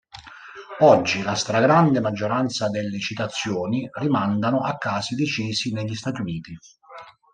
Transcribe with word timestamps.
Oggi, 0.79 1.21
la 1.21 1.35
stragrande 1.35 1.99
maggioranza 1.99 2.69
delle 2.69 2.97
citazioni 2.99 3.87
rimandano 3.99 4.63
a 4.65 4.75
casi 4.77 5.13
decisi 5.13 5.71
negli 5.73 5.93
Stati 5.93 6.21
Uniti. 6.21 6.57